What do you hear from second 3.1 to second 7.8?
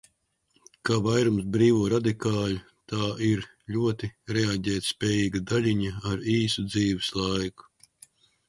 ir ļoti reaģētspējīga daļiņa ar īsu dzīves laiku.